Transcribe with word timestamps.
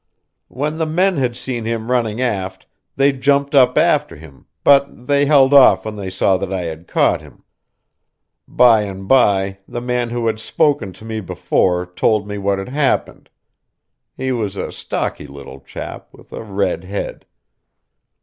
When 0.47 0.79
the 0.79 0.87
men 0.87 1.17
had 1.17 1.37
seen 1.37 1.63
him 1.65 1.91
running 1.91 2.19
aft, 2.19 2.65
they 2.95 3.11
jumped 3.11 3.53
up 3.53 3.77
after 3.77 4.15
him, 4.15 4.47
but 4.63 5.05
they 5.05 5.27
held 5.27 5.53
off 5.53 5.85
when 5.85 5.95
they 5.95 6.09
saw 6.09 6.37
that 6.37 6.51
I 6.51 6.61
had 6.61 6.87
caught 6.87 7.21
him. 7.21 7.43
By 8.47 8.81
and 8.81 9.07
by, 9.07 9.59
the 9.67 9.79
man 9.79 10.09
who 10.09 10.25
had 10.25 10.39
spoken 10.39 10.91
to 10.93 11.05
me 11.05 11.19
before 11.21 11.85
told 11.85 12.27
me 12.27 12.39
what 12.39 12.57
had 12.57 12.69
happened. 12.69 13.29
He 14.17 14.31
was 14.31 14.55
a 14.55 14.71
stocky 14.71 15.27
little 15.27 15.59
chap, 15.59 16.07
with 16.13 16.33
a 16.33 16.41
red 16.41 16.83
head. 16.83 17.27